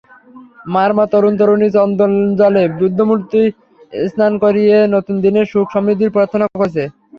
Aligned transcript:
মারমা 0.73 1.05
তরুণ-তরুণীরা 1.11 1.75
চন্দনজলে 1.77 2.63
বুদ্ধমূর্তি 2.79 3.41
স্নান 4.05 4.33
করিয়ে 4.43 4.75
নতুন 4.95 5.15
দিনের 5.25 5.45
সুখ-সমৃদ্ধির 5.51 6.05
জন্য 6.05 6.15
প্রার্থনা 6.17 6.45
করেছে। 6.51 6.83